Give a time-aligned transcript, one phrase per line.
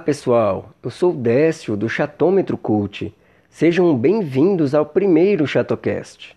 [0.00, 0.70] Olá, pessoal.
[0.82, 3.14] Eu sou o Décio do Chatômetro Cult.
[3.50, 6.34] Sejam bem-vindos ao primeiro Chatocast.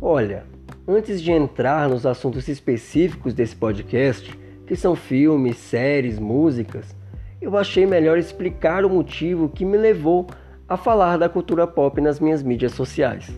[0.00, 0.44] Olha,
[0.86, 4.32] antes de entrar nos assuntos específicos desse podcast,
[4.64, 6.94] que são filmes, séries, músicas,
[7.42, 10.28] eu achei melhor explicar o motivo que me levou
[10.68, 13.28] a falar da cultura pop nas minhas mídias sociais.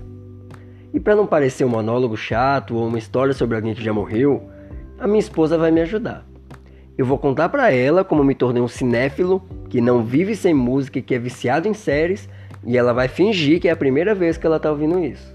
[0.93, 4.51] E para não parecer um monólogo chato ou uma história sobre alguém que já morreu,
[4.98, 6.27] a minha esposa vai me ajudar.
[6.98, 10.98] Eu vou contar para ela como me tornei um cinéfilo que não vive sem música
[10.98, 12.29] e que é viciado em séries,
[12.66, 15.33] e ela vai fingir que é a primeira vez que ela tá ouvindo isso.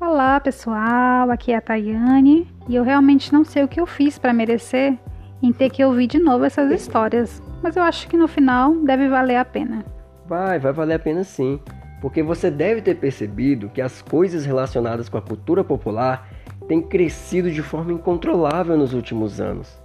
[0.00, 1.30] Olá, pessoal.
[1.30, 4.96] Aqui é a Tayane, e eu realmente não sei o que eu fiz para merecer
[5.42, 9.08] em ter que ouvir de novo essas histórias, mas eu acho que no final deve
[9.08, 9.95] valer a pena.
[10.28, 11.60] Vai, vai valer a pena sim,
[12.00, 16.28] porque você deve ter percebido que as coisas relacionadas com a cultura popular
[16.66, 19.80] têm crescido de forma incontrolável nos últimos anos.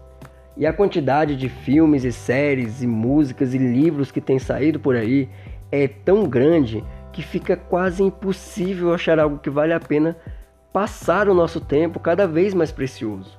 [0.57, 4.95] E a quantidade de filmes e séries e músicas e livros que tem saído por
[4.95, 5.29] aí
[5.71, 6.83] é tão grande
[7.13, 10.17] que fica quase impossível achar algo que vale a pena
[10.73, 13.37] passar o nosso tempo cada vez mais precioso.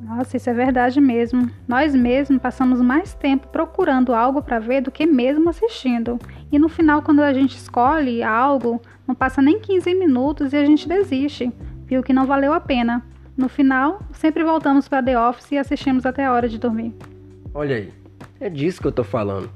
[0.00, 1.50] Nossa, isso é verdade mesmo.
[1.68, 6.18] Nós mesmos passamos mais tempo procurando algo para ver do que mesmo assistindo.
[6.50, 10.64] E no final, quando a gente escolhe algo, não passa nem 15 minutos e a
[10.64, 11.52] gente desiste.
[11.84, 13.04] Viu que não valeu a pena.
[13.36, 16.94] No final, sempre voltamos para The Office e assistimos até a hora de dormir.
[17.52, 17.92] Olha aí,
[18.40, 19.50] é disso que eu tô falando.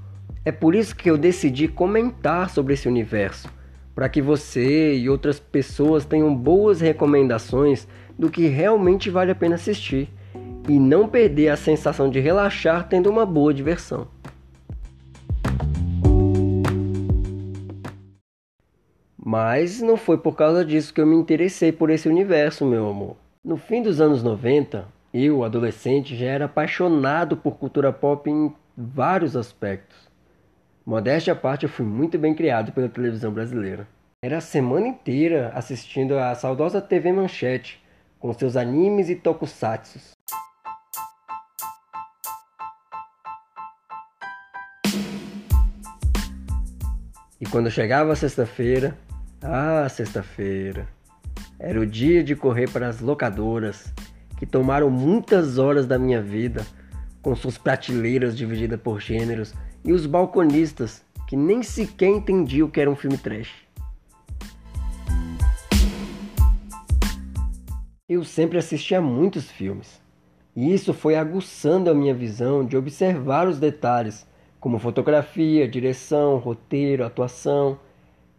[0.44, 3.48] É por isso que eu decidi comentar sobre esse universo,
[3.94, 9.54] para que você e outras pessoas tenham boas recomendações do que realmente vale a pena
[9.54, 10.10] assistir
[10.68, 14.08] e não perder a sensação de relaxar tendo uma boa diversão.
[19.26, 23.16] Mas não foi por causa disso que eu me interessei por esse universo, meu amor.
[23.42, 29.36] No fim dos anos 90, eu, adolescente, já era apaixonado por cultura pop em vários
[29.36, 29.96] aspectos.
[30.84, 33.88] Modéstia à parte, eu fui muito bem criado pela televisão brasileira.
[34.22, 37.82] Era a semana inteira assistindo a saudosa TV Manchete,
[38.18, 40.12] com seus animes e tokusatsus.
[47.44, 48.96] E quando chegava sexta-feira,
[49.42, 50.88] ah, sexta-feira,
[51.58, 53.92] era o dia de correr para as locadoras,
[54.38, 56.66] que tomaram muitas horas da minha vida,
[57.20, 59.52] com suas prateleiras divididas por gêneros,
[59.84, 63.52] e os balconistas, que nem sequer entendiam o que era um filme trash.
[68.08, 70.00] Eu sempre assisti a muitos filmes,
[70.56, 74.26] e isso foi aguçando a minha visão de observar os detalhes
[74.64, 77.78] como fotografia, direção, roteiro, atuação.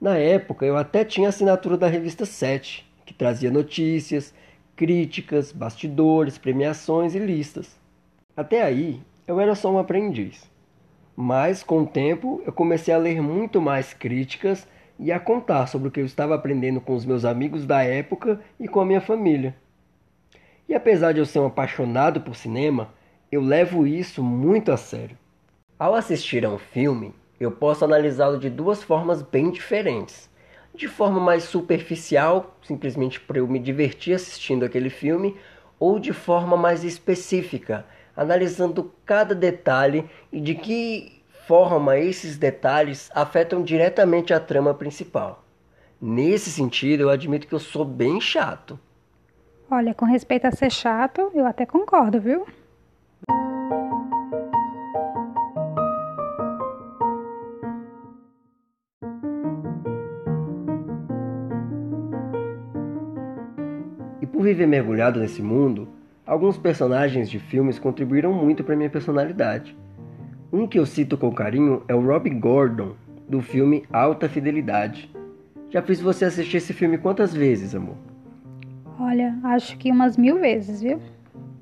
[0.02, 4.34] Na época, eu até tinha assinatura da revista 7, que trazia notícias,
[4.76, 7.80] críticas, bastidores, premiações e listas.
[8.36, 10.50] Até aí, eu era só um aprendiz.
[11.16, 15.90] Mas, com o tempo, eu comecei a ler muito mais críticas e a contar sobre
[15.90, 19.00] o que eu estava aprendendo com os meus amigos da época e com a minha
[19.00, 19.56] família.
[20.68, 22.90] E apesar de eu ser um apaixonado por cinema,
[23.32, 25.16] eu levo isso muito a sério.
[25.78, 30.30] Ao assistir a um filme, eu posso analisá-lo de duas formas bem diferentes.
[30.74, 35.36] De forma mais superficial, simplesmente para eu me divertir assistindo aquele filme,
[35.78, 43.62] ou de forma mais específica, analisando cada detalhe e de que forma esses detalhes afetam
[43.62, 45.44] diretamente a trama principal.
[46.00, 48.80] Nesse sentido, eu admito que eu sou bem chato.
[49.70, 52.46] Olha, com respeito a ser chato, eu até concordo, viu?
[64.36, 65.88] Por viver mergulhado nesse mundo,
[66.28, 69.74] alguns personagens de filmes contribuíram muito para minha personalidade.
[70.52, 72.96] Um que eu cito com carinho é o Rob Gordon,
[73.30, 75.10] do filme Alta Fidelidade.
[75.70, 77.96] Já fiz você assistir esse filme quantas vezes, amor?
[79.00, 81.00] Olha, acho que umas mil vezes, viu?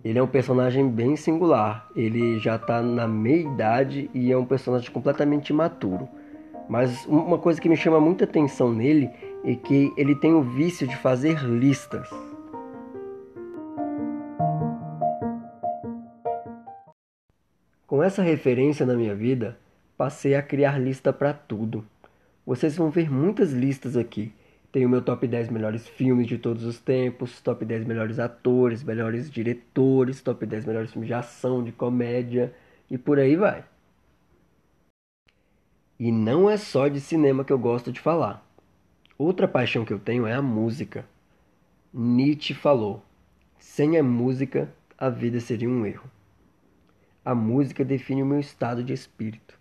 [0.03, 1.87] Ele é um personagem bem singular.
[1.95, 6.09] Ele já está na meia idade e é um personagem completamente imaturo.
[6.67, 9.11] Mas uma coisa que me chama muita atenção nele
[9.45, 12.09] é que ele tem o vício de fazer listas.
[18.03, 19.57] Com essa referência na minha vida,
[19.95, 21.87] passei a criar lista para tudo.
[22.45, 24.33] Vocês vão ver muitas listas aqui.
[24.73, 28.83] Tem o meu top 10 melhores filmes de todos os tempos, top 10 melhores atores,
[28.83, 32.53] melhores diretores, top 10 melhores filmes de ação, de comédia
[32.91, 33.63] e por aí vai.
[35.97, 38.45] E não é só de cinema que eu gosto de falar.
[39.17, 41.05] Outra paixão que eu tenho é a música.
[41.93, 43.01] Nietzsche falou:
[43.57, 46.11] sem a música, a vida seria um erro.
[47.25, 49.57] A música define o meu estado de espírito.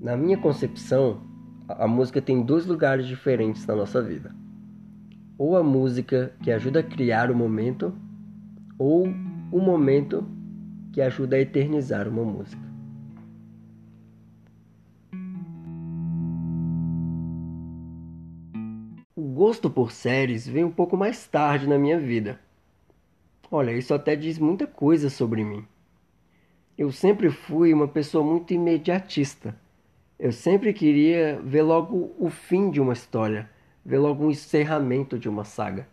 [0.00, 1.20] Na minha concepção,
[1.68, 4.34] a música tem dois lugares diferentes na nossa vida.
[5.36, 7.92] Ou a música que ajuda a criar o momento,
[8.78, 9.06] ou
[9.52, 10.35] o momento
[10.96, 12.62] que ajuda a eternizar uma música.
[19.14, 22.40] O gosto por séries veio um pouco mais tarde na minha vida.
[23.50, 25.66] Olha, isso até diz muita coisa sobre mim.
[26.78, 29.54] Eu sempre fui uma pessoa muito imediatista
[30.18, 33.50] eu sempre queria ver logo o fim de uma história,
[33.84, 35.86] ver logo um encerramento de uma saga.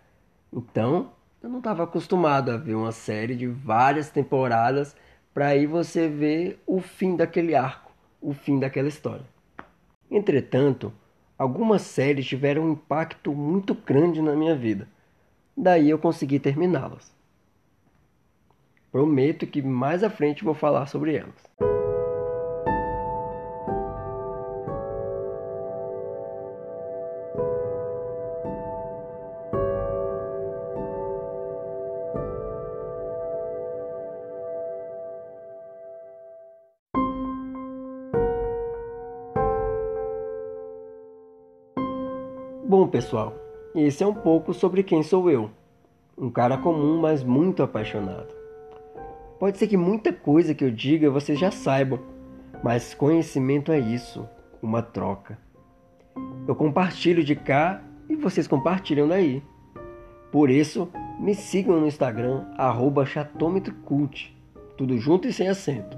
[0.52, 1.12] Então,
[1.44, 4.95] eu não estava acostumado a ver uma série de várias temporadas
[5.34, 7.92] para aí você ver o fim daquele arco,
[8.22, 9.25] o fim daquela história.
[10.10, 10.94] Entretanto,
[11.38, 14.88] algumas séries tiveram um impacto muito grande na minha vida.
[15.56, 17.13] Daí eu consegui terminá-las.
[18.89, 21.73] Prometo que mais à frente vou falar sobre elas.
[42.75, 43.36] Bom, pessoal,
[43.75, 45.52] esse é um pouco sobre quem sou eu.
[46.18, 48.34] Um cara comum, mas muito apaixonado.
[49.40, 52.00] Pode ser que muita coisa que eu diga vocês já saibam,
[52.64, 54.28] mas conhecimento é isso,
[54.60, 55.38] uma troca.
[56.48, 57.80] Eu compartilho de cá
[58.10, 59.44] e vocês compartilham daí.
[60.31, 60.90] Por isso,
[61.20, 62.44] me sigam no Instagram,
[63.06, 64.36] chatômetrocult,
[64.75, 65.96] tudo junto e sem acento.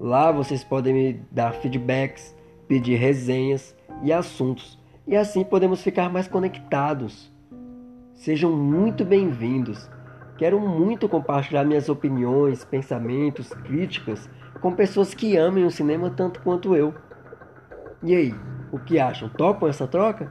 [0.00, 2.34] Lá vocês podem me dar feedbacks,
[2.66, 4.78] pedir resenhas e assuntos
[5.08, 7.32] e assim podemos ficar mais conectados.
[8.14, 9.90] Sejam muito bem-vindos.
[10.36, 14.28] Quero muito compartilhar minhas opiniões, pensamentos, críticas
[14.60, 16.94] com pessoas que amem o cinema tanto quanto eu.
[18.02, 18.34] E aí,
[18.70, 19.30] o que acham?
[19.30, 20.30] Topam essa troca?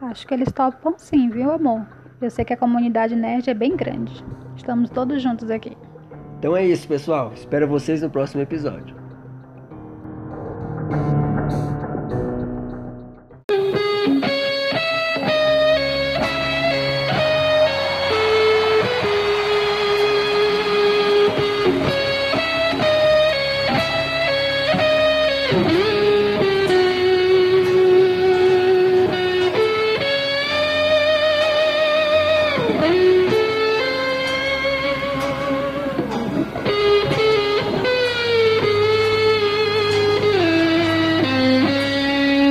[0.00, 1.86] Acho que eles topam sim, viu, amor?
[2.20, 4.24] Eu sei que a comunidade nerd é bem grande.
[4.56, 5.76] Estamos todos juntos aqui.
[6.38, 7.32] Então é isso, pessoal.
[7.34, 8.97] Espero vocês no próximo episódio.